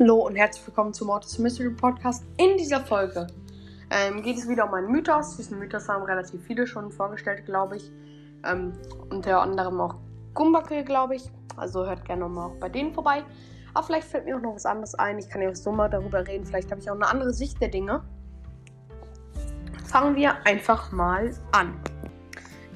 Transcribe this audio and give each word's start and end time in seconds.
Hallo 0.00 0.26
und 0.26 0.36
herzlich 0.36 0.66
willkommen 0.66 0.94
zum 0.94 1.08
Mortis 1.08 1.38
Mystery 1.38 1.70
Podcast. 1.70 2.24
In 2.38 2.56
dieser 2.56 2.80
Folge 2.80 3.26
ähm, 3.90 4.22
geht 4.22 4.38
es 4.38 4.48
wieder 4.48 4.64
um 4.66 4.72
einen 4.72 4.90
Mythos. 4.90 5.36
Diesen 5.36 5.58
Mythos 5.58 5.88
haben 5.88 6.04
relativ 6.04 6.42
viele 6.44 6.66
schon 6.66 6.90
vorgestellt, 6.90 7.44
glaube 7.44 7.76
ich. 7.76 7.92
Ähm, 8.44 8.72
unter 9.10 9.42
anderem 9.42 9.80
auch 9.80 9.96
Gumbacke, 10.34 10.84
glaube 10.84 11.16
ich. 11.16 11.30
Also 11.56 11.86
hört 11.86 12.04
gerne 12.04 12.28
mal 12.28 12.46
auch 12.46 12.56
bei 12.56 12.68
denen 12.68 12.94
vorbei. 12.94 13.24
Aber 13.74 13.86
vielleicht 13.86 14.08
fällt 14.08 14.24
mir 14.24 14.36
auch 14.36 14.40
noch 14.40 14.54
was 14.54 14.66
anderes 14.66 14.94
ein. 14.94 15.18
Ich 15.18 15.28
kann 15.28 15.42
ja 15.42 15.50
auch 15.50 15.54
so 15.54 15.70
mal 15.70 15.88
darüber 15.88 16.26
reden. 16.26 16.44
Vielleicht 16.44 16.70
habe 16.70 16.80
ich 16.80 16.90
auch 16.90 16.94
eine 16.94 17.06
andere 17.06 17.32
Sicht 17.32 17.60
der 17.60 17.68
Dinge. 17.68 18.02
Fangen 19.86 20.16
wir 20.16 20.34
einfach 20.46 20.92
mal 20.92 21.32
an. 21.52 21.74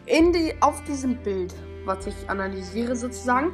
In 0.06 0.32
die, 0.32 0.54
auf 0.60 0.82
diesem 0.84 1.16
Bild, 1.16 1.54
was 1.84 2.06
ich 2.06 2.28
analysiere 2.28 2.94
sozusagen, 2.94 3.52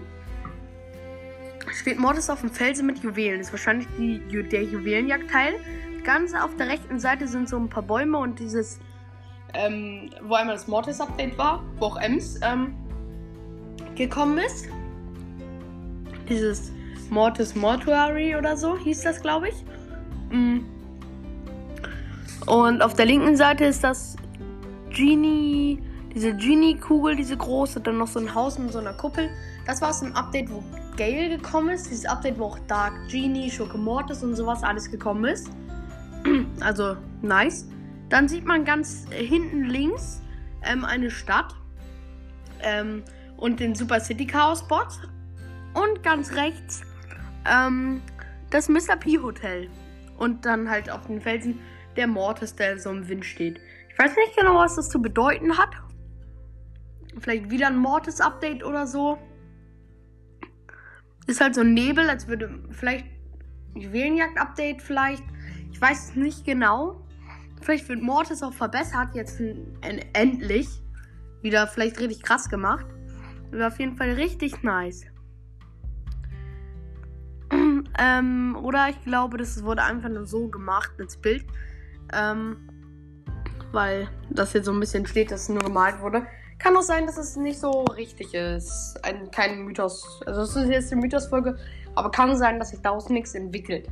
steht 1.73 1.99
Mortis 1.99 2.29
auf 2.31 2.41
dem 2.41 2.51
Felsen 2.51 2.87
mit 2.87 2.99
Juwelen. 2.99 3.39
Das 3.39 3.49
ist 3.49 3.53
wahrscheinlich 3.53 3.87
die, 3.99 4.21
der 4.49 4.65
Juwelenjagdteil. 4.65 5.55
Ganz 6.05 6.35
auf 6.35 6.57
der 6.57 6.69
rechten 6.69 6.99
Seite 6.99 7.29
sind 7.29 7.49
so 7.49 7.57
ein 7.57 7.69
paar 7.69 7.83
Bäume 7.83 8.19
und 8.19 8.39
dieses, 8.39 8.81
ähm, 9.55 10.11
wo 10.23 10.35
einmal 10.35 10.57
das 10.57 10.69
Mortis-Update 10.69 11.37
war, 11.39 11.63
wo 11.79 11.87
auch 11.87 11.97
Ems 11.97 12.39
ähm, 12.43 12.75
gekommen 13.95 14.39
ist. 14.39 14.69
Dieses 16.29 16.73
Mortis 17.11 17.55
Mortuary 17.55 18.37
oder 18.37 18.57
so 18.57 18.77
hieß 18.77 19.03
das, 19.03 19.21
glaube 19.21 19.49
ich. 19.49 19.65
Mm. 20.31 20.61
Und 22.47 22.83
auf 22.83 22.95
der 22.95 23.07
linken 23.07 23.37
Seite 23.37 23.65
ist 23.65 23.85
das 23.85 24.17
Genie, 24.91 25.83
diese 26.15 26.35
Genie-Kugel, 26.35 27.17
diese 27.17 27.37
große, 27.37 27.81
dann 27.81 27.99
noch 27.99 28.09
so 28.09 28.19
ein 28.19 28.35
Haus 28.35 28.59
mit 28.59 28.73
so 28.73 28.79
einer 28.79 28.93
Kuppel. 28.93 29.29
Das 29.67 29.81
war 29.81 29.91
aus 29.91 30.01
dem 30.01 30.15
Update, 30.15 30.51
wo 30.51 30.63
Gale 30.97 31.37
gekommen 31.37 31.71
ist. 31.71 31.91
Dieses 31.91 32.07
Update, 32.07 32.39
wo 32.39 32.47
auch 32.47 32.59
Dark 32.67 32.93
Genie, 33.09 33.51
Schurke 33.51 33.79
Mortis 33.79 34.23
und 34.23 34.35
sowas 34.35 34.63
alles 34.63 34.91
gekommen 34.91 35.25
ist. 35.25 35.51
Also, 36.61 36.97
nice. 37.23 37.67
Dann 38.11 38.29
sieht 38.29 38.45
man 38.45 38.65
ganz 38.65 39.07
hinten 39.11 39.65
links 39.65 40.21
ähm, 40.63 40.85
eine 40.85 41.11
Stadt 41.11 41.55
ähm, 42.63 43.03
und 43.37 43.61
den 43.61 43.75
Super 43.75 44.01
City 44.01 44.27
Chaos 44.27 44.67
Bot. 44.67 44.89
Und 45.73 46.03
ganz 46.03 46.33
rechts 46.33 46.83
ähm, 47.49 48.03
das 48.51 48.69
Mr. 48.69 48.97
P 48.99 49.19
Hotel. 49.19 49.71
Und 50.19 50.45
dann 50.45 50.69
halt 50.69 50.91
auf 50.91 51.07
den 51.07 51.21
Felsen 51.21 51.61
der 51.97 52.09
Mortis, 52.09 52.55
der 52.55 52.79
so 52.79 52.91
im 52.91 53.09
Wind 53.09 53.25
steht. 53.25 53.61
Ich 53.89 53.99
weiß 53.99 54.15
nicht 54.17 54.37
genau, 54.37 54.57
was 54.57 54.77
das 54.77 54.89
zu 54.89 55.01
bedeuten 55.01 55.57
hat. 55.57 55.71
Vielleicht 57.19 57.51
wieder 57.51 57.69
ein 57.69 57.77
Mortis-Update 57.77 58.65
oder 58.65 58.87
so. 58.87 59.19
Ist 61.27 61.41
halt 61.41 61.55
so 61.55 61.61
ein 61.61 61.75
Nebel, 61.75 62.11
als 62.11 62.27
würde 62.27 62.61
vielleicht 62.71 63.07
Juwelenjagd-Update 63.75 64.83
vielleicht. 64.83 65.23
Ich 65.73 65.81
weiß 65.81 66.11
es 66.11 66.17
nicht 66.17 66.45
genau. 66.45 67.07
Vielleicht 67.61 67.89
wird 67.89 68.03
Mortis 68.03 68.43
auch 68.43 68.53
verbessert, 68.53 69.15
jetzt 69.15 69.41
endlich. 70.13 70.69
Wieder 71.43 71.67
vielleicht 71.67 71.99
richtig 72.01 72.23
krass 72.23 72.49
gemacht. 72.49 72.87
Wäre 73.51 73.69
auf 73.69 73.79
jeden 73.79 73.97
Fall 73.97 74.13
richtig 74.13 74.63
nice. 74.63 75.05
ähm, 77.99 78.57
oder 78.63 78.89
ich 78.89 79.03
glaube, 79.05 79.39
das 79.39 79.63
wurde 79.65 79.83
einfach 79.83 80.09
nur 80.09 80.27
so 80.27 80.49
gemacht 80.49 80.93
als 80.99 81.17
Bild. 81.17 81.45
Ähm, 82.13 82.69
weil 83.73 84.09
das 84.31 84.53
jetzt 84.53 84.67
so 84.67 84.73
ein 84.73 84.81
bisschen 84.81 85.07
steht, 85.07 85.31
dass 85.31 85.43
es 85.43 85.49
nur 85.49 85.61
gemalt 85.61 86.01
wurde. 86.01 86.27
Kann 86.59 86.77
auch 86.77 86.83
sein, 86.83 87.07
dass 87.07 87.17
es 87.17 87.37
nicht 87.37 87.59
so 87.59 87.85
richtig 87.85 88.35
ist. 88.35 88.99
Ein, 89.03 89.31
kein 89.31 89.65
Mythos. 89.65 90.21
Also 90.27 90.43
es 90.43 90.57
ist 90.57 90.69
jetzt 90.69 90.93
eine 90.93 91.01
Mythos-Folge, 91.01 91.57
aber 91.95 92.11
kann 92.11 92.37
sein, 92.37 92.59
dass 92.59 92.71
sich 92.71 92.81
daraus 92.81 93.09
nichts 93.09 93.35
entwickelt. 93.35 93.89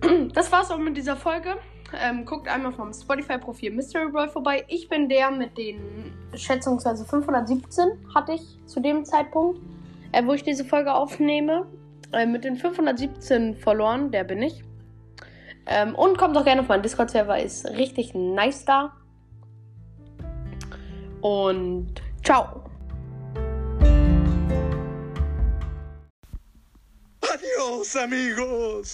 Das 0.34 0.52
war's 0.52 0.70
auch 0.70 0.78
mit 0.78 0.98
dieser 0.98 1.16
Folge. 1.16 1.56
Ähm, 1.92 2.24
guckt 2.24 2.48
einmal 2.48 2.72
vom 2.72 2.92
Spotify-Profil 2.92 3.72
Mystery 3.72 4.10
Boy 4.10 4.28
vorbei. 4.28 4.64
Ich 4.68 4.88
bin 4.88 5.08
der 5.08 5.30
mit 5.30 5.56
den 5.56 6.12
schätzungsweise 6.34 7.04
517 7.04 7.84
hatte 8.14 8.32
ich 8.32 8.58
zu 8.66 8.80
dem 8.80 9.04
Zeitpunkt, 9.04 9.60
äh, 10.12 10.24
wo 10.24 10.32
ich 10.32 10.42
diese 10.42 10.64
Folge 10.64 10.92
aufnehme. 10.92 11.66
Äh, 12.12 12.26
mit 12.26 12.44
den 12.44 12.56
517 12.56 13.56
verloren, 13.56 14.10
der 14.10 14.24
bin 14.24 14.42
ich. 14.42 14.62
Ähm, 15.66 15.94
und 15.94 16.18
kommt 16.18 16.36
doch 16.36 16.44
gerne 16.44 16.60
auf 16.60 16.68
meinen 16.68 16.82
Discord-Server, 16.82 17.38
ist 17.38 17.66
richtig 17.70 18.14
nice 18.14 18.64
da 18.64 18.92
und 21.24 22.02
ciao. 22.22 22.62
Adios, 27.22 27.96
amigos. 27.96 28.92